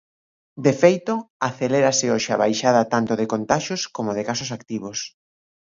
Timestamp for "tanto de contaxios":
2.93-3.81